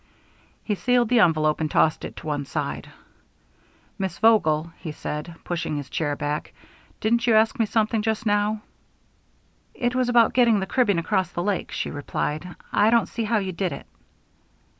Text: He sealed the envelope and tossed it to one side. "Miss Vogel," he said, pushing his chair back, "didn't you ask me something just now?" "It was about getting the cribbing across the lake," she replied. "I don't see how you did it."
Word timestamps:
He 0.63 0.73
sealed 0.73 1.09
the 1.09 1.19
envelope 1.19 1.61
and 1.61 1.69
tossed 1.69 2.03
it 2.05 2.15
to 2.15 2.25
one 2.25 2.43
side. 2.45 2.89
"Miss 3.99 4.17
Vogel," 4.17 4.71
he 4.79 4.91
said, 4.93 5.35
pushing 5.43 5.77
his 5.77 5.91
chair 5.91 6.15
back, 6.15 6.53
"didn't 6.99 7.27
you 7.27 7.35
ask 7.35 7.59
me 7.59 7.67
something 7.67 8.01
just 8.01 8.25
now?" 8.25 8.63
"It 9.75 9.93
was 9.93 10.09
about 10.09 10.33
getting 10.33 10.59
the 10.59 10.65
cribbing 10.65 10.97
across 10.97 11.29
the 11.29 11.43
lake," 11.43 11.71
she 11.71 11.91
replied. 11.91 12.55
"I 12.73 12.89
don't 12.89 13.05
see 13.09 13.25
how 13.25 13.37
you 13.37 13.51
did 13.51 13.71
it." 13.73 13.85